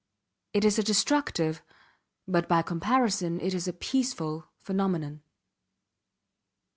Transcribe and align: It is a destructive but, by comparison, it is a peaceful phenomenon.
It 0.53 0.65
is 0.65 0.79
a 0.79 0.83
destructive 0.83 1.61
but, 2.27 2.47
by 2.47 2.63
comparison, 2.63 3.39
it 3.39 3.53
is 3.53 3.67
a 3.67 3.73
peaceful 3.73 4.47
phenomenon. 4.57 5.21